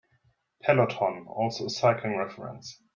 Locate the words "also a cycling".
1.29-2.17